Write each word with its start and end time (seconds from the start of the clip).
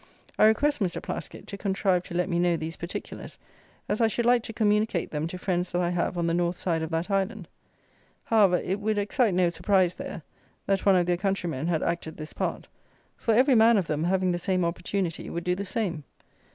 I 0.39 0.45
request 0.45 0.79
Mr. 0.79 0.99
Plaskitt 0.99 1.45
to 1.45 1.59
contrive 1.59 2.01
to 2.05 2.15
let 2.15 2.27
me 2.27 2.39
know 2.39 2.57
these 2.57 2.75
particulars; 2.75 3.37
as 3.87 4.01
I 4.01 4.07
should 4.07 4.25
like 4.25 4.41
to 4.45 4.51
communicate 4.51 5.11
them 5.11 5.27
to 5.27 5.37
friends 5.37 5.71
that 5.71 5.79
I 5.83 5.91
have 5.91 6.17
on 6.17 6.25
the 6.25 6.33
north 6.33 6.57
side 6.57 6.81
of 6.81 6.89
that 6.89 7.11
island. 7.11 7.47
However, 8.23 8.57
it 8.57 8.79
would 8.79 8.97
excite 8.97 9.35
no 9.35 9.49
surprise 9.49 9.93
there, 9.93 10.23
that 10.65 10.87
one 10.87 10.95
of 10.95 11.05
their 11.05 11.17
countrymen 11.17 11.67
had 11.67 11.83
acted 11.83 12.17
this 12.17 12.33
part; 12.33 12.67
for 13.15 13.35
every 13.35 13.53
man 13.53 13.77
of 13.77 13.85
them, 13.85 14.03
having 14.05 14.31
the 14.31 14.39
same 14.39 14.65
opportunity, 14.65 15.29
would 15.29 15.43
do 15.43 15.53
the 15.53 15.65
same. 15.65 16.03